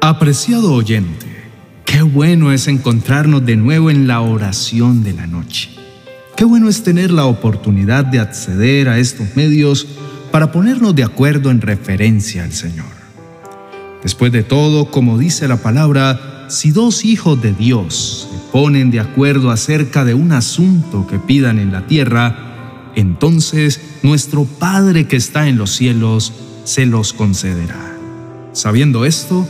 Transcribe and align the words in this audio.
Apreciado 0.00 0.72
oyente, 0.72 1.26
qué 1.84 2.02
bueno 2.02 2.50
es 2.50 2.66
encontrarnos 2.66 3.44
de 3.44 3.56
nuevo 3.56 3.90
en 3.90 4.08
la 4.08 4.20
oración 4.20 5.04
de 5.04 5.12
la 5.12 5.26
noche. 5.26 5.70
Qué 6.36 6.44
bueno 6.44 6.68
es 6.68 6.82
tener 6.82 7.10
la 7.10 7.26
oportunidad 7.26 8.04
de 8.04 8.18
acceder 8.18 8.88
a 8.88 8.98
estos 8.98 9.36
medios 9.36 9.86
para 10.30 10.50
ponernos 10.52 10.94
de 10.94 11.04
acuerdo 11.04 11.50
en 11.50 11.60
referencia 11.60 12.44
al 12.44 12.52
Señor. 12.52 12.86
Después 14.02 14.32
de 14.32 14.42
todo, 14.42 14.90
como 14.90 15.18
dice 15.18 15.48
la 15.48 15.58
palabra, 15.58 16.46
si 16.48 16.70
dos 16.70 17.04
hijos 17.04 17.42
de 17.42 17.52
Dios 17.52 18.28
se 18.30 18.52
ponen 18.52 18.90
de 18.90 19.00
acuerdo 19.00 19.50
acerca 19.50 20.04
de 20.04 20.14
un 20.14 20.32
asunto 20.32 21.06
que 21.06 21.18
pidan 21.18 21.58
en 21.58 21.72
la 21.72 21.86
tierra, 21.86 22.47
entonces 23.00 23.80
nuestro 24.02 24.44
Padre 24.44 25.06
que 25.06 25.16
está 25.16 25.48
en 25.48 25.58
los 25.58 25.70
cielos 25.70 26.32
se 26.64 26.86
los 26.86 27.12
concederá. 27.12 27.96
Sabiendo 28.52 29.04
esto, 29.04 29.46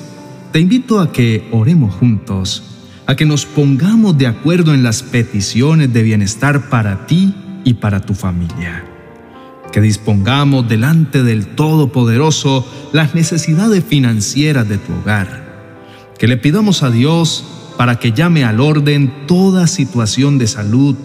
te 0.52 0.60
invito 0.60 1.00
a 1.00 1.12
que 1.12 1.48
oremos 1.50 1.94
juntos, 1.94 2.62
a 3.06 3.16
que 3.16 3.24
nos 3.24 3.46
pongamos 3.46 4.18
de 4.18 4.26
acuerdo 4.26 4.74
en 4.74 4.82
las 4.82 5.02
peticiones 5.02 5.92
de 5.92 6.02
bienestar 6.02 6.68
para 6.68 7.06
ti 7.06 7.34
y 7.64 7.74
para 7.74 8.00
tu 8.00 8.14
familia 8.14 8.84
que 9.72 9.80
dispongamos 9.80 10.68
delante 10.68 11.22
del 11.22 11.46
Todopoderoso 11.46 12.66
las 12.92 13.14
necesidades 13.14 13.84
financieras 13.84 14.68
de 14.68 14.78
tu 14.78 14.92
hogar, 14.94 15.76
que 16.18 16.26
le 16.26 16.36
pidamos 16.36 16.82
a 16.82 16.90
Dios 16.90 17.44
para 17.76 17.98
que 17.98 18.12
llame 18.12 18.44
al 18.44 18.60
orden 18.60 19.26
toda 19.26 19.66
situación 19.66 20.38
de 20.38 20.46
salud, 20.46 20.96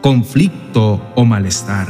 conflicto 0.00 1.02
o 1.14 1.24
malestar. 1.24 1.88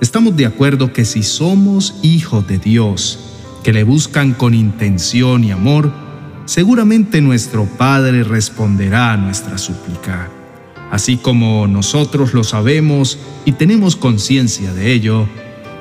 Estamos 0.00 0.36
de 0.36 0.46
acuerdo 0.46 0.92
que 0.92 1.04
si 1.04 1.22
somos 1.22 1.96
hijos 2.02 2.46
de 2.46 2.58
Dios, 2.58 3.18
que 3.62 3.72
le 3.72 3.84
buscan 3.84 4.34
con 4.34 4.54
intención 4.54 5.44
y 5.44 5.50
amor, 5.50 5.92
seguramente 6.44 7.20
nuestro 7.20 7.64
Padre 7.64 8.24
responderá 8.24 9.12
a 9.12 9.16
nuestra 9.16 9.56
súplica. 9.58 10.28
Así 10.90 11.16
como 11.16 11.66
nosotros 11.66 12.34
lo 12.34 12.44
sabemos 12.44 13.18
y 13.44 13.52
tenemos 13.52 13.96
conciencia 13.96 14.72
de 14.72 14.92
ello, 14.92 15.26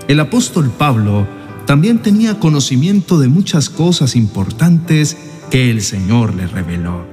el 0.08 0.20
apóstol 0.20 0.72
Pablo 0.78 1.28
también 1.66 2.02
tenía 2.02 2.40
conocimiento 2.40 3.20
de 3.20 3.28
muchas 3.28 3.70
cosas 3.70 4.16
importantes 4.16 5.18
que 5.50 5.70
el 5.70 5.82
Señor 5.82 6.34
le 6.34 6.48
reveló. 6.48 7.13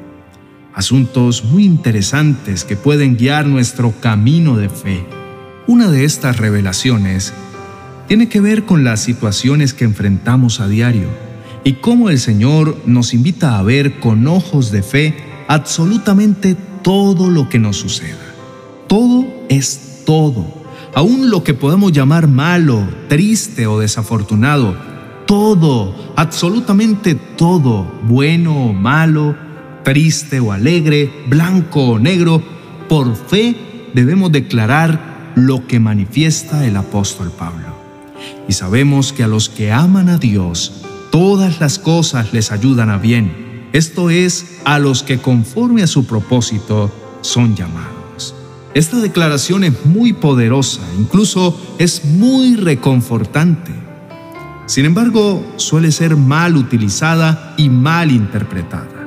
Asuntos 0.74 1.44
muy 1.44 1.64
interesantes 1.64 2.64
que 2.64 2.76
pueden 2.76 3.16
guiar 3.16 3.46
nuestro 3.46 3.92
camino 4.00 4.56
de 4.56 4.68
fe. 4.68 5.04
Una 5.66 5.90
de 5.90 6.04
estas 6.04 6.38
revelaciones 6.38 7.32
tiene 8.08 8.28
que 8.28 8.40
ver 8.40 8.64
con 8.64 8.84
las 8.84 9.00
situaciones 9.00 9.74
que 9.74 9.84
enfrentamos 9.84 10.60
a 10.60 10.68
diario 10.68 11.08
y 11.64 11.74
cómo 11.74 12.10
el 12.10 12.18
Señor 12.18 12.76
nos 12.86 13.14
invita 13.14 13.58
a 13.58 13.62
ver 13.62 14.00
con 14.00 14.26
ojos 14.26 14.70
de 14.70 14.82
fe 14.82 15.16
absolutamente 15.48 16.56
todo 16.82 17.30
lo 17.30 17.48
que 17.48 17.58
nos 17.58 17.76
suceda. 17.76 18.34
Todo 18.88 19.26
es 19.48 20.02
todo 20.06 20.60
aún 20.94 21.30
lo 21.30 21.44
que 21.44 21.54
podemos 21.54 21.92
llamar 21.92 22.28
malo, 22.28 22.86
triste 23.08 23.66
o 23.66 23.78
desafortunado, 23.78 24.76
todo, 25.26 25.94
absolutamente 26.16 27.14
todo, 27.14 27.86
bueno 28.04 28.66
o 28.66 28.72
malo, 28.72 29.36
triste 29.90 30.38
o 30.38 30.52
alegre, 30.52 31.10
blanco 31.26 31.82
o 31.82 31.98
negro, 31.98 32.40
por 32.88 33.16
fe 33.16 33.90
debemos 33.92 34.30
declarar 34.30 35.32
lo 35.34 35.66
que 35.66 35.80
manifiesta 35.80 36.64
el 36.64 36.76
apóstol 36.76 37.32
Pablo. 37.36 37.74
Y 38.46 38.52
sabemos 38.52 39.12
que 39.12 39.24
a 39.24 39.26
los 39.26 39.48
que 39.48 39.72
aman 39.72 40.08
a 40.08 40.16
Dios, 40.16 40.84
todas 41.10 41.58
las 41.58 41.80
cosas 41.80 42.32
les 42.32 42.52
ayudan 42.52 42.88
a 42.88 42.98
bien. 42.98 43.68
Esto 43.72 44.10
es, 44.10 44.60
a 44.64 44.78
los 44.78 45.02
que 45.02 45.18
conforme 45.18 45.82
a 45.82 45.88
su 45.88 46.06
propósito 46.06 46.92
son 47.22 47.56
llamados. 47.56 48.36
Esta 48.74 48.98
declaración 48.98 49.64
es 49.64 49.86
muy 49.86 50.12
poderosa, 50.12 50.82
incluso 51.00 51.60
es 51.78 52.04
muy 52.04 52.54
reconfortante. 52.54 53.72
Sin 54.66 54.84
embargo, 54.84 55.44
suele 55.56 55.90
ser 55.90 56.14
mal 56.14 56.56
utilizada 56.56 57.54
y 57.56 57.68
mal 57.68 58.12
interpretada. 58.12 58.99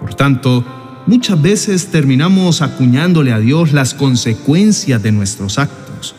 Por 0.00 0.14
tanto, 0.14 0.64
muchas 1.06 1.40
veces 1.40 1.86
terminamos 1.88 2.62
acuñándole 2.62 3.32
a 3.32 3.38
Dios 3.38 3.72
las 3.72 3.94
consecuencias 3.94 5.02
de 5.02 5.12
nuestros 5.12 5.58
actos, 5.58 6.14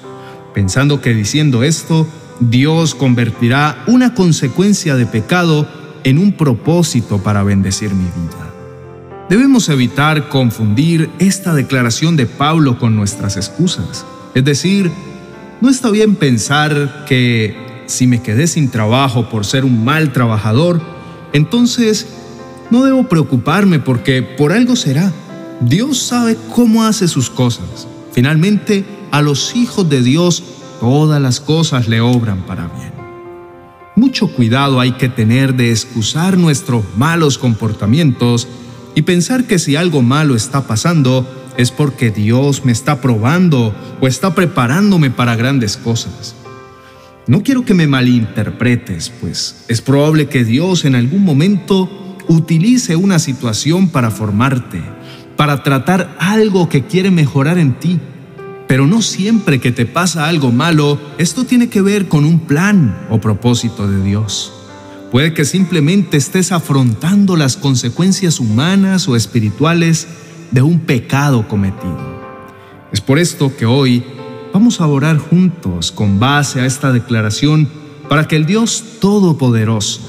pensando 0.54 1.02
que 1.02 1.14
diciendo 1.14 1.64
esto, 1.64 2.08
Dios 2.40 2.96
convertirá 2.96 3.84
una 3.88 4.14
consecuencia 4.14 4.96
de 4.96 5.06
pecado 5.06 5.68
en 6.04 6.18
un 6.18 6.34
propósito 6.34 7.18
para 7.20 7.44
bendecir 7.44 7.94
mi 7.94 8.06
vida. 8.06 8.48
Debemos 9.30 9.68
evitar 9.68 10.30
confundir 10.30 11.10
esta 11.20 11.54
declaración 11.54 12.16
de 12.16 12.28
Pablo 12.28 12.80
con 12.80 12.96
nuestras 12.96 13.36
excusas. 13.36 14.06
Es 14.34 14.46
decir, 14.46 14.90
no 15.60 15.70
está 15.70 15.90
bien 15.90 16.16
pensar 16.16 17.06
que 17.08 17.84
si 17.88 18.08
me 18.08 18.22
quedé 18.22 18.48
sin 18.48 18.70
trabajo 18.70 19.28
por 19.30 19.46
ser 19.46 19.66
un 19.66 19.84
mal 19.84 20.14
trabajador, 20.14 20.82
entonces 21.34 22.08
no 22.70 22.84
debo 22.84 23.08
preocuparme 23.08 23.80
porque 23.80 24.22
por 24.22 24.52
algo 24.52 24.76
será. 24.76 25.12
Dios 25.62 26.00
sabe 26.00 26.38
cómo 26.54 26.84
hace 26.84 27.08
sus 27.08 27.30
cosas. 27.30 27.88
Finalmente, 28.12 28.86
a 29.12 29.22
los 29.22 29.56
hijos 29.56 29.90
de 29.90 30.02
Dios 30.02 30.44
todas 30.80 31.22
las 31.22 31.40
cosas 31.40 31.88
le 31.88 32.02
obran 32.02 32.46
para 32.46 32.68
bien. 32.68 32.94
Mucho 33.96 34.28
cuidado 34.28 34.80
hay 34.80 34.92
que 34.92 35.10
tener 35.10 35.56
de 35.56 35.72
excusar 35.72 36.38
nuestros 36.38 36.84
malos 36.98 37.38
comportamientos 37.38 38.48
y 38.94 39.02
pensar 39.02 39.46
que 39.46 39.58
si 39.58 39.76
algo 39.76 40.02
malo 40.02 40.36
está 40.36 40.68
pasando 40.68 41.28
es 41.58 41.72
porque 41.72 42.12
Dios 42.12 42.64
me 42.64 42.72
está 42.72 43.02
probando 43.02 43.74
o 44.00 44.08
está 44.08 44.36
preparándome 44.36 45.10
para 45.10 45.36
grandes 45.36 45.78
cosas. 45.78 46.36
No 47.26 47.42
quiero 47.42 47.66
que 47.66 47.74
me 47.74 47.88
malinterpretes, 47.88 49.10
pues 49.20 49.66
es 49.68 49.82
probable 49.82 50.28
que 50.28 50.46
Dios 50.46 50.86
en 50.86 50.96
algún 50.96 51.24
momento 51.24 51.90
utilice 52.28 52.96
una 52.96 53.20
situación 53.20 53.90
para 53.90 54.12
formarte, 54.12 54.82
para 55.36 55.64
tratar 55.64 56.16
algo 56.20 56.70
que 56.70 56.86
quiere 56.86 57.12
mejorar 57.12 57.58
en 57.58 57.80
ti. 57.80 58.00
Pero 58.68 58.86
no 58.86 59.02
siempre 59.02 59.60
que 59.60 59.72
te 59.72 59.86
pasa 59.86 60.28
algo 60.28 60.52
malo, 60.52 61.00
esto 61.18 61.46
tiene 61.46 61.70
que 61.70 61.82
ver 61.82 62.08
con 62.08 62.26
un 62.26 62.40
plan 62.40 62.98
o 63.10 63.20
propósito 63.22 63.90
de 63.90 64.04
Dios. 64.04 64.54
Puede 65.12 65.34
que 65.34 65.46
simplemente 65.46 66.18
estés 66.18 66.52
afrontando 66.52 67.38
las 67.38 67.56
consecuencias 67.56 68.42
humanas 68.42 69.08
o 69.08 69.16
espirituales 69.16 70.08
de 70.52 70.62
un 70.62 70.82
pecado 70.82 71.48
cometido. 71.48 71.98
Es 72.92 73.00
por 73.00 73.20
esto 73.20 73.56
que 73.56 73.66
hoy 73.66 74.04
vamos 74.54 74.82
a 74.82 74.88
orar 74.88 75.18
juntos 75.18 75.92
con 75.92 76.20
base 76.20 76.60
a 76.60 76.66
esta 76.66 76.92
declaración 76.92 77.70
para 78.10 78.28
que 78.28 78.36
el 78.36 78.46
Dios 78.46 78.84
Todopoderoso, 79.00 80.02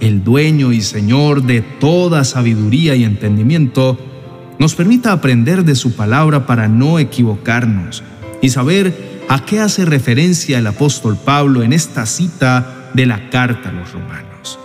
el 0.00 0.24
dueño 0.24 0.72
y 0.72 0.80
Señor 0.80 1.42
de 1.42 1.62
toda 1.62 2.24
sabiduría 2.24 2.94
y 2.94 3.04
entendimiento, 3.04 3.98
nos 4.58 4.74
permita 4.74 5.12
aprender 5.12 5.64
de 5.64 5.74
su 5.74 5.94
palabra 5.94 6.46
para 6.46 6.68
no 6.68 6.98
equivocarnos 6.98 8.02
y 8.42 8.50
saber 8.50 9.22
a 9.28 9.44
qué 9.44 9.60
hace 9.60 9.84
referencia 9.84 10.58
el 10.58 10.66
apóstol 10.66 11.16
Pablo 11.16 11.62
en 11.62 11.72
esta 11.72 12.06
cita 12.06 12.90
de 12.94 13.06
la 13.06 13.28
carta 13.30 13.70
a 13.70 13.72
los 13.72 13.92
romanos. 13.92 14.58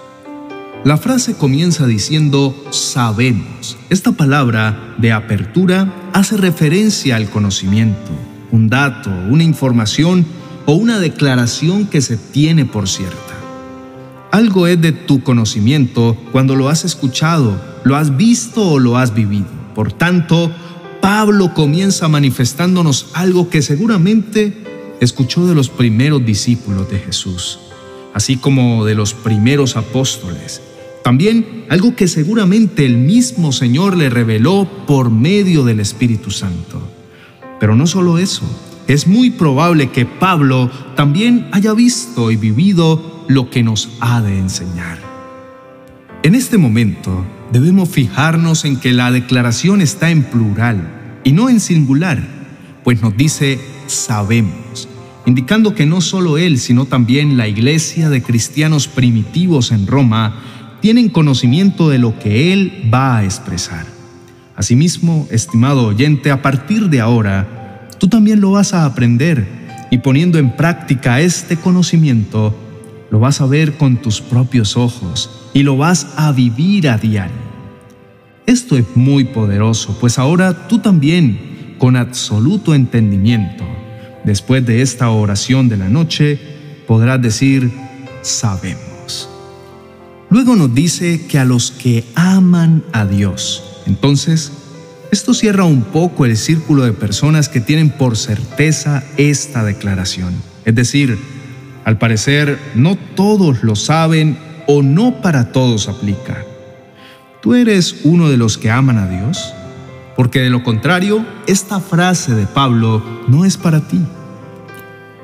La 0.83 0.97
frase 0.97 1.35
comienza 1.35 1.85
diciendo 1.85 2.55
sabemos. 2.71 3.77
Esta 3.89 4.13
palabra 4.13 4.95
de 4.97 5.11
apertura 5.11 5.93
hace 6.13 6.37
referencia 6.37 7.17
al 7.17 7.29
conocimiento, 7.29 8.11
un 8.51 8.69
dato, 8.69 9.11
una 9.29 9.43
información 9.43 10.25
o 10.65 10.73
una 10.73 10.99
declaración 10.99 11.85
que 11.85 12.01
se 12.01 12.17
tiene 12.17 12.65
por 12.65 12.87
cierta. 12.87 13.30
Algo 14.31 14.67
es 14.67 14.81
de 14.81 14.91
tu 14.91 15.23
conocimiento 15.23 16.17
cuando 16.31 16.55
lo 16.55 16.69
has 16.69 16.85
escuchado, 16.85 17.61
lo 17.83 17.95
has 17.95 18.16
visto 18.16 18.66
o 18.66 18.79
lo 18.79 18.97
has 18.97 19.13
vivido. 19.13 19.47
Por 19.75 19.91
tanto, 19.91 20.51
Pablo 21.01 21.53
comienza 21.53 22.07
manifestándonos 22.07 23.07
algo 23.13 23.49
que 23.49 23.61
seguramente 23.61 24.57
escuchó 24.99 25.45
de 25.47 25.55
los 25.55 25.69
primeros 25.69 26.25
discípulos 26.25 26.89
de 26.89 26.99
Jesús, 26.99 27.59
así 28.13 28.37
como 28.37 28.85
de 28.85 28.95
los 28.95 29.13
primeros 29.13 29.75
apóstoles 29.75 30.61
también 31.03 31.66
algo 31.69 31.95
que 31.95 32.07
seguramente 32.07 32.85
el 32.85 32.97
mismo 32.97 33.51
Señor 33.51 33.97
le 33.97 34.09
reveló 34.09 34.67
por 34.85 35.09
medio 35.09 35.63
del 35.63 35.79
Espíritu 35.79 36.31
Santo. 36.31 36.81
Pero 37.59 37.75
no 37.75 37.87
solo 37.87 38.17
eso, 38.17 38.43
es 38.87 39.07
muy 39.07 39.31
probable 39.31 39.89
que 39.89 40.05
Pablo 40.05 40.69
también 40.95 41.47
haya 41.51 41.73
visto 41.73 42.31
y 42.31 42.35
vivido 42.35 43.10
lo 43.28 43.50
que 43.50 43.64
nos 43.64 43.90
ha 44.00 44.22
de 44.22 44.38
enseñar. 44.38 44.97
En 46.23 46.35
este 46.35 46.58
momento 46.58 47.26
debemos 47.52 47.90
fijarnos 47.90 48.66
en 48.66 48.78
que 48.78 48.94
la 48.94 49.12
declaración 49.12 49.82
está 49.82 50.12
en 50.12 50.23
plural 50.23 51.20
y 51.23 51.32
no 51.32 51.50
en 51.50 51.59
singular, 51.59 52.22
pues 52.84 53.02
nos 53.02 53.16
dice 53.18 53.59
sabemos. 53.88 54.88
indicando 55.26 55.76
que 55.76 55.85
no 55.85 56.02
solo 56.02 56.40
él, 56.40 56.58
sino 56.58 56.85
también 56.85 57.38
la 57.38 57.47
iglesia 57.47 58.09
de 58.09 58.23
cristianos 58.23 58.88
primitivos 58.88 59.72
en 59.72 59.85
Roma 59.85 60.41
tienen 60.82 61.09
conocimiento 61.09 61.90
de 61.90 62.00
lo 62.00 62.18
que 62.18 62.52
él 62.52 62.90
va 62.91 63.18
a 63.18 63.23
expresar. 63.23 63.85
Asimismo, 64.56 65.28
estimado 65.32 65.85
oyente, 65.85 66.32
a 66.32 66.41
partir 66.41 66.90
de 66.90 67.02
ahora, 67.02 67.88
tú 68.00 68.08
también 68.08 68.41
lo 68.41 68.52
vas 68.52 68.73
a 68.73 68.85
aprender 68.85 69.47
y 69.91 70.00
poniendo 70.00 70.40
en 70.40 70.56
práctica 70.56 71.22
este 71.22 71.58
conocimiento, 71.58 72.56
lo 73.11 73.19
vas 73.19 73.41
a 73.41 73.46
ver 73.46 73.78
con 73.78 73.97
tus 73.97 74.22
propios 74.22 74.78
ojos 74.78 75.29
y 75.53 75.63
lo 75.63 75.78
vas 75.78 76.08
a 76.16 76.31
vivir 76.31 76.87
a 76.90 76.97
diario. 76.97 77.52
Esto 78.47 78.78
es 78.78 78.85
muy 78.96 79.25
poderoso, 79.25 79.97
pues 79.99 80.17
ahora 80.17 80.67
tú 80.67 80.79
también, 80.79 81.75
con 81.78 81.97
absoluto 81.97 82.73
entendimiento, 82.73 83.66
después 84.23 84.66
de 84.66 84.81
esta 84.81 85.09
oración 85.09 85.67
de 85.67 85.78
la 85.78 85.90
noche, 85.90 86.40
podrás 86.87 87.22
decir, 87.22 87.69
sabemos. 88.22 89.29
Luego 90.29 90.55
nos 90.55 90.73
dice 90.73 91.25
que 91.28 91.37
a 91.37 91.46
los 91.46 91.72
que 91.72 92.05
aman 92.16 92.84
a 92.93 93.05
Dios. 93.05 93.81
Entonces, 93.87 94.53
esto 95.11 95.34
cierra 95.34 95.66
un 95.66 95.81
poco 95.81 96.25
el 96.25 96.37
círculo 96.37 96.85
de 96.85 96.93
personas 96.93 97.49
que 97.49 97.59
tienen 97.59 97.90
por 97.90 98.16
certeza 98.16 99.03
esta 99.17 99.66
declaración. 99.66 100.34
Es 100.63 100.75
decir, 100.75 101.17
al 101.85 101.97
parecer 101.97 102.59
no 102.75 102.95
todos 103.16 103.63
lo 103.63 103.75
saben 103.75 104.37
o 104.67 104.81
no 104.81 105.22
para 105.22 105.51
todos 105.51 105.87
aplica. 105.87 106.45
¿Tú 107.41 107.55
eres 107.55 108.01
uno 108.03 108.29
de 108.29 108.37
los 108.37 108.57
que 108.57 108.69
aman 108.69 108.97
a 108.97 109.07
Dios? 109.07 109.53
Porque 110.16 110.41
de 110.41 110.49
lo 110.49 110.63
contrario, 110.63 111.25
esta 111.47 111.79
frase 111.79 112.35
de 112.35 112.45
Pablo 112.45 113.03
no 113.28 113.45
es 113.45 113.57
para 113.57 113.79
ti. 113.81 113.99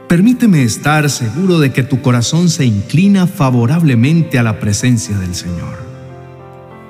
Permíteme 0.07 0.63
estar 0.63 1.09
seguro 1.09 1.59
de 1.59 1.71
que 1.71 1.83
tu 1.83 2.01
corazón 2.01 2.49
se 2.49 2.65
inclina 2.65 3.27
favorablemente 3.27 4.39
a 4.39 4.43
la 4.43 4.59
presencia 4.59 5.17
del 5.17 5.35
Señor. 5.35 5.86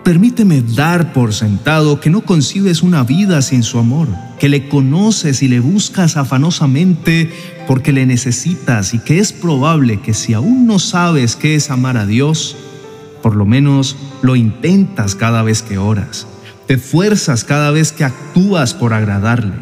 Permíteme 0.07 0.61
dar 0.61 1.11
por 1.11 1.33
sentado 1.33 1.99
que 1.99 2.09
no 2.09 2.21
concibes 2.21 2.81
una 2.81 3.03
vida 3.03 3.41
sin 3.41 3.61
su 3.61 3.77
amor, 3.77 4.07
que 4.39 4.47
le 4.47 4.69
conoces 4.69 5.43
y 5.43 5.49
le 5.49 5.59
buscas 5.59 6.15
afanosamente 6.15 7.29
porque 7.67 7.91
le 7.91 8.05
necesitas 8.05 8.93
y 8.93 8.99
que 8.99 9.19
es 9.19 9.33
probable 9.33 9.99
que 9.99 10.13
si 10.13 10.31
aún 10.31 10.65
no 10.65 10.79
sabes 10.79 11.35
qué 11.35 11.55
es 11.55 11.69
amar 11.69 11.97
a 11.97 12.05
Dios, 12.05 12.55
por 13.21 13.35
lo 13.35 13.45
menos 13.45 13.97
lo 14.21 14.37
intentas 14.37 15.13
cada 15.13 15.43
vez 15.43 15.61
que 15.61 15.77
oras, 15.77 16.25
te 16.67 16.75
esfuerzas 16.75 17.43
cada 17.43 17.71
vez 17.71 17.91
que 17.91 18.05
actúas 18.05 18.73
por 18.73 18.93
agradarle. 18.93 19.55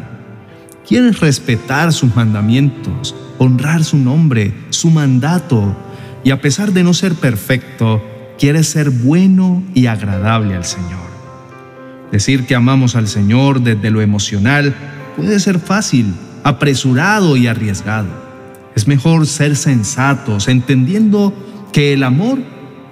Quieres 0.86 1.18
respetar 1.18 1.92
sus 1.92 2.14
mandamientos, 2.14 3.16
honrar 3.38 3.82
su 3.82 3.96
nombre, 3.96 4.54
su 4.70 4.92
mandato, 4.92 5.76
y 6.22 6.30
a 6.30 6.40
pesar 6.40 6.72
de 6.72 6.84
no 6.84 6.94
ser 6.94 7.14
perfecto, 7.16 8.00
quieres 8.38 8.68
ser 8.68 8.90
bueno 8.90 9.62
y 9.74 9.86
agradable 9.86 10.54
al 10.54 10.64
Señor. 10.64 11.06
Decir 12.12 12.46
que 12.46 12.54
amamos 12.54 12.96
al 12.96 13.08
Señor 13.08 13.60
desde 13.60 13.90
lo 13.90 14.00
emocional 14.00 14.74
puede 15.16 15.40
ser 15.40 15.58
fácil, 15.58 16.14
apresurado 16.44 17.36
y 17.36 17.46
arriesgado. 17.46 18.08
Es 18.74 18.86
mejor 18.86 19.26
ser 19.26 19.56
sensatos, 19.56 20.48
entendiendo 20.48 21.34
que 21.72 21.92
el 21.92 22.02
amor 22.02 22.38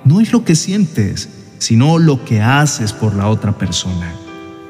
no 0.04 0.20
es 0.20 0.32
lo 0.32 0.44
que 0.44 0.54
sientes, 0.54 1.28
sino 1.58 1.98
lo 1.98 2.24
que 2.24 2.42
haces 2.42 2.92
por 2.92 3.14
la 3.14 3.28
otra 3.28 3.56
persona. 3.56 4.12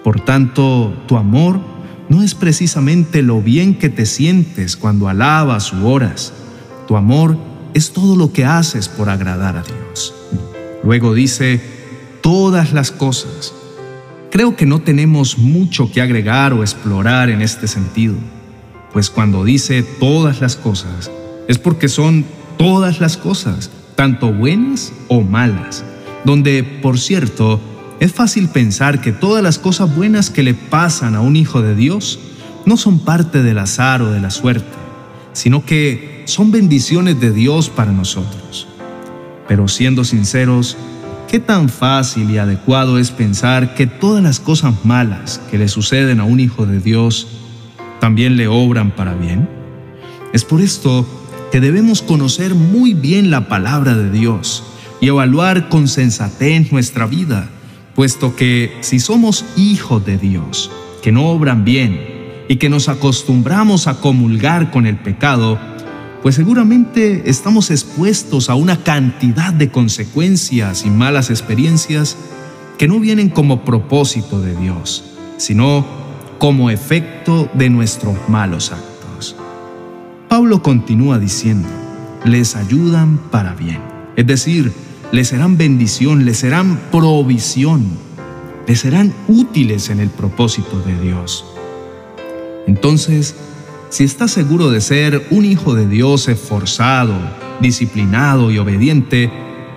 Por 0.02 0.20
tanto, 0.20 0.94
tu 1.06 1.16
amor 1.16 1.58
no 2.08 2.22
es 2.22 2.34
precisamente 2.34 3.22
lo 3.22 3.40
bien 3.40 3.78
que 3.78 3.88
te 3.88 4.06
sientes 4.06 4.76
cuando 4.76 5.08
alabas 5.08 5.72
u 5.72 5.86
oras. 5.86 6.32
Tu 6.86 6.96
amor 6.96 7.38
es 7.72 7.92
todo 7.92 8.16
lo 8.16 8.32
que 8.32 8.44
haces 8.44 8.88
por 8.88 9.08
agradar 9.08 9.56
a 9.56 9.62
Dios. 9.62 9.83
Luego 10.84 11.14
dice, 11.14 11.60
todas 12.20 12.72
las 12.72 12.90
cosas. 12.90 13.54
Creo 14.30 14.56
que 14.56 14.66
no 14.66 14.80
tenemos 14.80 15.38
mucho 15.38 15.90
que 15.90 16.02
agregar 16.02 16.52
o 16.52 16.62
explorar 16.62 17.30
en 17.30 17.40
este 17.40 17.68
sentido, 17.68 18.14
pues 18.92 19.08
cuando 19.08 19.44
dice 19.44 19.82
todas 19.82 20.40
las 20.40 20.56
cosas, 20.56 21.10
es 21.48 21.58
porque 21.58 21.88
son 21.88 22.24
todas 22.58 23.00
las 23.00 23.16
cosas, 23.16 23.70
tanto 23.94 24.32
buenas 24.32 24.92
o 25.08 25.20
malas, 25.22 25.84
donde, 26.24 26.64
por 26.64 26.98
cierto, 26.98 27.60
es 28.00 28.12
fácil 28.12 28.48
pensar 28.48 29.00
que 29.00 29.12
todas 29.12 29.42
las 29.42 29.58
cosas 29.58 29.94
buenas 29.94 30.30
que 30.30 30.42
le 30.42 30.54
pasan 30.54 31.14
a 31.14 31.20
un 31.20 31.36
hijo 31.36 31.62
de 31.62 31.74
Dios 31.74 32.18
no 32.66 32.76
son 32.76 32.98
parte 32.98 33.42
del 33.42 33.58
azar 33.58 34.02
o 34.02 34.10
de 34.10 34.20
la 34.20 34.30
suerte, 34.30 34.76
sino 35.32 35.64
que 35.64 36.24
son 36.26 36.50
bendiciones 36.50 37.20
de 37.20 37.30
Dios 37.30 37.68
para 37.68 37.92
nosotros. 37.92 38.66
Pero 39.48 39.68
siendo 39.68 40.04
sinceros, 40.04 40.76
¿qué 41.30 41.38
tan 41.38 41.68
fácil 41.68 42.30
y 42.30 42.38
adecuado 42.38 42.98
es 42.98 43.10
pensar 43.10 43.74
que 43.74 43.86
todas 43.86 44.22
las 44.22 44.40
cosas 44.40 44.84
malas 44.84 45.40
que 45.50 45.58
le 45.58 45.68
suceden 45.68 46.20
a 46.20 46.24
un 46.24 46.40
hijo 46.40 46.66
de 46.66 46.80
Dios 46.80 47.26
también 48.00 48.36
le 48.36 48.48
obran 48.48 48.90
para 48.90 49.14
bien? 49.14 49.48
Es 50.32 50.44
por 50.44 50.60
esto 50.60 51.06
que 51.52 51.60
debemos 51.60 52.02
conocer 52.02 52.54
muy 52.54 52.94
bien 52.94 53.30
la 53.30 53.48
palabra 53.48 53.94
de 53.94 54.10
Dios 54.10 54.64
y 55.00 55.08
evaluar 55.08 55.68
con 55.68 55.86
sensatez 55.86 56.72
nuestra 56.72 57.06
vida, 57.06 57.48
puesto 57.94 58.34
que 58.34 58.76
si 58.80 58.98
somos 58.98 59.44
hijos 59.56 60.04
de 60.04 60.18
Dios, 60.18 60.70
que 61.02 61.12
no 61.12 61.28
obran 61.28 61.64
bien 61.64 62.00
y 62.48 62.56
que 62.56 62.68
nos 62.68 62.88
acostumbramos 62.88 63.86
a 63.86 64.00
comulgar 64.00 64.70
con 64.70 64.86
el 64.86 64.96
pecado, 64.96 65.58
pues 66.24 66.36
seguramente 66.36 67.28
estamos 67.28 67.70
expuestos 67.70 68.48
a 68.48 68.54
una 68.54 68.82
cantidad 68.82 69.52
de 69.52 69.70
consecuencias 69.70 70.86
y 70.86 70.88
malas 70.88 71.28
experiencias 71.28 72.16
que 72.78 72.88
no 72.88 72.98
vienen 72.98 73.28
como 73.28 73.62
propósito 73.62 74.40
de 74.40 74.56
Dios, 74.56 75.04
sino 75.36 75.84
como 76.38 76.70
efecto 76.70 77.50
de 77.52 77.68
nuestros 77.68 78.16
malos 78.26 78.72
actos. 78.72 79.36
Pablo 80.30 80.62
continúa 80.62 81.18
diciendo, 81.18 81.68
les 82.24 82.56
ayudan 82.56 83.18
para 83.30 83.54
bien. 83.54 83.82
Es 84.16 84.26
decir, 84.26 84.72
les 85.12 85.28
serán 85.28 85.58
bendición, 85.58 86.24
les 86.24 86.38
serán 86.38 86.80
provisión, 86.90 87.84
les 88.66 88.80
serán 88.80 89.12
útiles 89.28 89.90
en 89.90 90.00
el 90.00 90.08
propósito 90.08 90.80
de 90.86 90.98
Dios. 91.02 91.44
Entonces, 92.66 93.34
si 93.90 94.04
estás 94.04 94.30
seguro 94.30 94.70
de 94.70 94.80
ser 94.80 95.26
un 95.30 95.44
hijo 95.44 95.74
de 95.74 95.86
Dios 95.88 96.28
esforzado, 96.28 97.14
disciplinado 97.60 98.50
y 98.50 98.58
obediente, 98.58 99.30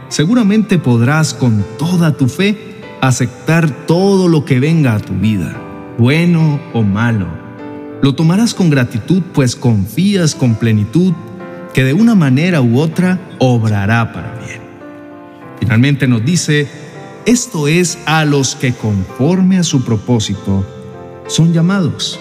seguramente 0.10 0.80
podrás 0.80 1.34
con 1.34 1.64
toda 1.78 2.18
tu 2.18 2.28
fe 2.28 2.82
aceptar 3.02 3.86
todo 3.86 4.28
lo 4.28 4.46
que 4.46 4.60
venga 4.60 4.96
a 4.96 5.00
tu 5.00 5.14
vida, 5.14 5.56
bueno 5.98 6.60
o 6.74 6.82
malo 6.82 7.48
lo 8.02 8.14
tomarás 8.14 8.54
con 8.54 8.70
gratitud, 8.70 9.24
pues 9.34 9.56
confías 9.56 10.36
con 10.36 10.56
plenitud 10.56 11.14
que 11.74 11.84
de 11.84 11.94
una 11.94 12.16
manera 12.16 12.62
u 12.62 12.80
otra 12.80 13.20
obrará 13.40 14.14
para 14.14 14.36
bien. 14.46 14.62
Finalmente 15.60 16.08
nos 16.08 16.24
dice, 16.24 16.68
esto 17.26 17.68
es 17.68 17.98
a 18.06 18.24
los 18.24 18.56
que 18.56 18.74
conforme 18.74 19.58
a 19.58 19.64
su 19.64 19.84
propósito 19.84 20.66
son 21.28 21.54
llamados. 21.54 22.20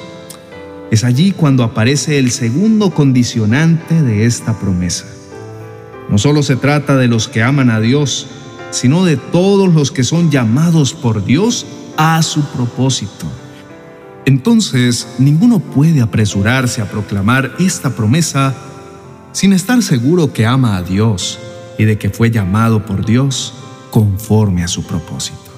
Es 0.91 1.05
allí 1.05 1.33
cuando 1.33 1.65
aparece 1.65 2.19
el 2.19 2.31
segundo 2.31 2.91
condicionante 2.91 4.03
de 4.03 4.25
esta 4.25 4.59
promesa. 4.59 5.07
No 6.09 6.19
solo 6.19 6.43
se 6.43 6.57
trata 6.57 6.97
de 6.97 7.09
los 7.09 7.27
que 7.27 7.43
aman 7.43 7.71
a 7.71 7.81
Dios, 7.81 8.29
sino 8.71 9.05
de 9.05 9.17
todos 9.17 9.73
los 9.75 9.91
que 9.91 10.05
son 10.05 10.31
llamados 10.31 10.95
por 10.95 11.25
Dios 11.25 11.67
a 11.97 12.23
su 12.23 12.45
propósito. 12.51 13.27
Entonces, 14.27 15.09
ninguno 15.19 15.61
puede 15.61 16.01
apresurarse 16.01 16.83
a 16.83 16.91
proclamar 16.91 17.53
esta 17.59 17.91
promesa 17.91 18.55
sin 19.33 19.53
estar 19.53 19.83
seguro 19.83 20.33
que 20.33 20.47
ama 20.47 20.77
a 20.77 20.83
Dios 20.83 21.39
y 21.79 21.85
de 21.85 21.99
que 21.99 22.11
fue 22.11 22.31
llamado 22.31 22.85
por 22.85 23.05
Dios 23.05 23.55
conforme 23.91 24.65
a 24.65 24.69
su 24.69 24.85
propósito. 24.85 25.51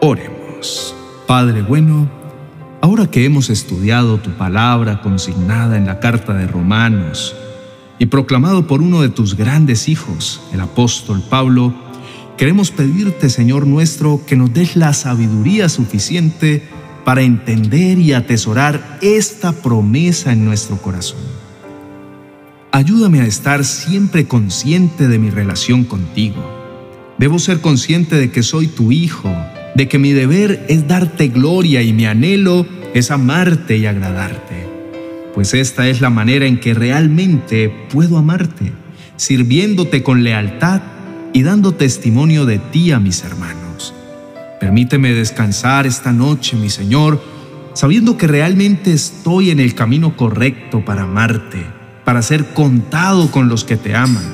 Oremos. 0.00 0.94
Padre 1.26 1.62
bueno, 1.62 2.08
ahora 2.80 3.10
que 3.10 3.24
hemos 3.24 3.50
estudiado 3.50 4.18
tu 4.18 4.30
palabra 4.30 5.00
consignada 5.00 5.76
en 5.76 5.86
la 5.86 6.00
carta 6.00 6.34
de 6.34 6.46
Romanos 6.46 7.34
y 7.98 8.06
proclamado 8.06 8.66
por 8.66 8.82
uno 8.82 9.02
de 9.02 9.08
tus 9.08 9.36
grandes 9.36 9.88
hijos, 9.88 10.40
el 10.52 10.60
apóstol 10.60 11.22
Pablo, 11.28 11.74
queremos 12.36 12.70
pedirte, 12.70 13.28
Señor 13.28 13.66
nuestro, 13.66 14.20
que 14.26 14.36
nos 14.36 14.52
des 14.52 14.76
la 14.76 14.92
sabiduría 14.92 15.68
suficiente 15.68 16.62
para 17.04 17.22
entender 17.22 17.98
y 17.98 18.12
atesorar 18.12 18.98
esta 19.00 19.52
promesa 19.52 20.32
en 20.32 20.44
nuestro 20.44 20.76
corazón. 20.76 21.20
Ayúdame 22.70 23.20
a 23.20 23.26
estar 23.26 23.64
siempre 23.64 24.28
consciente 24.28 25.08
de 25.08 25.18
mi 25.18 25.30
relación 25.30 25.84
contigo. 25.84 26.44
Debo 27.18 27.40
ser 27.40 27.60
consciente 27.60 28.14
de 28.14 28.30
que 28.30 28.44
soy 28.44 28.68
tu 28.68 28.92
hijo, 28.92 29.34
de 29.78 29.86
que 29.86 30.00
mi 30.00 30.12
deber 30.12 30.66
es 30.68 30.88
darte 30.88 31.28
gloria 31.28 31.82
y 31.82 31.92
mi 31.92 32.04
anhelo 32.04 32.66
es 32.94 33.12
amarte 33.12 33.76
y 33.76 33.86
agradarte. 33.86 34.66
pues 35.36 35.54
esta 35.54 35.86
es 35.86 36.00
la 36.00 36.10
manera 36.10 36.46
en 36.46 36.58
que 36.58 36.74
realmente 36.74 37.72
puedo 37.92 38.18
amarte, 38.18 38.72
sirviéndote 39.14 40.02
con 40.02 40.24
lealtad 40.24 40.80
y 41.32 41.44
dando 41.44 41.74
testimonio 41.74 42.44
de 42.44 42.58
ti 42.58 42.90
a 42.90 42.98
mis 42.98 43.22
hermanos. 43.22 43.94
Permíteme 44.58 45.14
descansar 45.14 45.86
esta 45.86 46.12
noche, 46.12 46.56
mi 46.56 46.70
Señor, 46.70 47.22
sabiendo 47.72 48.16
que 48.16 48.26
realmente 48.26 48.92
estoy 48.92 49.50
en 49.50 49.60
el 49.60 49.76
camino 49.76 50.16
correcto 50.16 50.84
para 50.84 51.02
amarte, 51.02 51.64
para 52.04 52.22
ser 52.22 52.46
contado 52.46 53.30
con 53.30 53.48
los 53.48 53.62
que 53.62 53.76
te 53.76 53.94
aman. 53.94 54.24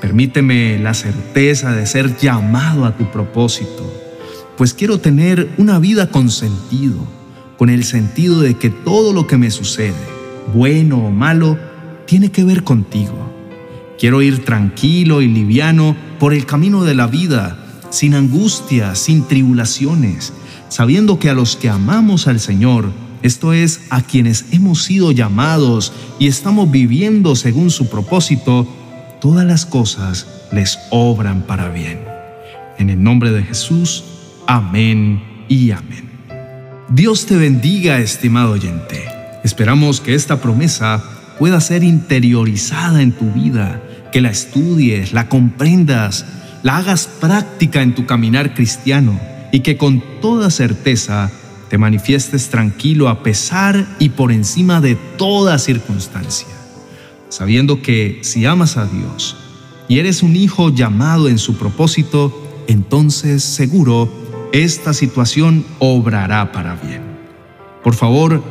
Permíteme 0.00 0.76
la 0.80 0.94
certeza 0.94 1.70
de 1.70 1.86
ser 1.86 2.16
llamado 2.16 2.84
a 2.84 2.96
tu 2.96 3.12
propósito, 3.12 4.05
pues 4.56 4.72
quiero 4.72 4.98
tener 4.98 5.50
una 5.58 5.78
vida 5.78 6.10
con 6.10 6.30
sentido, 6.30 6.96
con 7.58 7.68
el 7.68 7.84
sentido 7.84 8.40
de 8.40 8.54
que 8.54 8.70
todo 8.70 9.12
lo 9.12 9.26
que 9.26 9.36
me 9.36 9.50
sucede, 9.50 9.94
bueno 10.54 10.98
o 10.98 11.10
malo, 11.10 11.58
tiene 12.06 12.30
que 12.30 12.44
ver 12.44 12.64
contigo. 12.64 13.32
Quiero 13.98 14.22
ir 14.22 14.44
tranquilo 14.44 15.22
y 15.22 15.28
liviano 15.28 15.96
por 16.18 16.32
el 16.32 16.46
camino 16.46 16.84
de 16.84 16.94
la 16.94 17.06
vida, 17.06 17.58
sin 17.90 18.14
angustia, 18.14 18.94
sin 18.94 19.24
tribulaciones, 19.24 20.32
sabiendo 20.68 21.18
que 21.18 21.30
a 21.30 21.34
los 21.34 21.56
que 21.56 21.68
amamos 21.68 22.26
al 22.26 22.40
Señor, 22.40 22.90
esto 23.22 23.52
es, 23.52 23.82
a 23.90 24.02
quienes 24.02 24.46
hemos 24.52 24.84
sido 24.84 25.12
llamados 25.12 25.92
y 26.18 26.28
estamos 26.28 26.70
viviendo 26.70 27.34
según 27.36 27.70
su 27.70 27.88
propósito, 27.88 28.66
todas 29.20 29.46
las 29.46 29.66
cosas 29.66 30.26
les 30.52 30.78
obran 30.90 31.42
para 31.42 31.68
bien. 31.70 32.00
En 32.78 32.90
el 32.90 33.02
nombre 33.02 33.32
de 33.32 33.42
Jesús, 33.42 34.04
amén 34.46 35.22
y 35.48 35.70
amén. 35.70 36.08
Dios 36.88 37.26
te 37.26 37.36
bendiga, 37.36 37.98
estimado 37.98 38.52
oyente. 38.52 39.04
Esperamos 39.44 40.00
que 40.00 40.14
esta 40.14 40.40
promesa 40.40 41.02
pueda 41.38 41.60
ser 41.60 41.84
interiorizada 41.84 43.02
en 43.02 43.12
tu 43.12 43.30
vida, 43.32 43.82
que 44.12 44.20
la 44.20 44.30
estudies, 44.30 45.12
la 45.12 45.28
comprendas, 45.28 46.24
la 46.62 46.78
hagas 46.78 47.06
práctica 47.06 47.82
en 47.82 47.94
tu 47.94 48.06
caminar 48.06 48.54
cristiano 48.54 49.18
y 49.52 49.60
que 49.60 49.76
con 49.76 50.02
toda 50.20 50.50
certeza 50.50 51.30
te 51.68 51.78
manifiestes 51.78 52.48
tranquilo 52.48 53.08
a 53.08 53.22
pesar 53.22 53.86
y 53.98 54.10
por 54.10 54.32
encima 54.32 54.80
de 54.80 54.94
toda 55.16 55.58
circunstancia, 55.58 56.48
sabiendo 57.28 57.82
que 57.82 58.20
si 58.22 58.46
amas 58.46 58.76
a 58.76 58.86
Dios 58.86 59.36
y 59.88 59.98
eres 59.98 60.22
un 60.22 60.36
hijo 60.36 60.74
llamado 60.74 61.28
en 61.28 61.38
su 61.38 61.56
propósito, 61.56 62.64
entonces 62.68 63.42
seguro 63.42 64.25
esta 64.64 64.92
situación 64.92 65.64
obrará 65.78 66.52
para 66.52 66.76
bien. 66.76 67.02
Por 67.82 67.94
favor, 67.94 68.42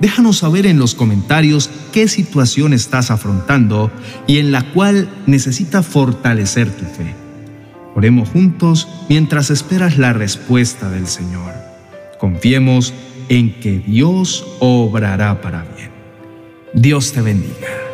déjanos 0.00 0.38
saber 0.38 0.66
en 0.66 0.78
los 0.78 0.94
comentarios 0.94 1.70
qué 1.92 2.06
situación 2.08 2.72
estás 2.72 3.10
afrontando 3.10 3.90
y 4.26 4.38
en 4.38 4.52
la 4.52 4.62
cual 4.72 5.08
necesita 5.26 5.82
fortalecer 5.82 6.70
tu 6.70 6.84
fe. 6.84 7.14
Oremos 7.94 8.28
juntos 8.28 8.86
mientras 9.08 9.50
esperas 9.50 9.98
la 9.98 10.12
respuesta 10.12 10.90
del 10.90 11.08
Señor. 11.08 11.52
Confiemos 12.18 12.94
en 13.28 13.58
que 13.60 13.78
Dios 13.78 14.46
obrará 14.60 15.40
para 15.40 15.64
bien. 15.76 15.90
Dios 16.72 17.12
te 17.12 17.22
bendiga. 17.22 17.87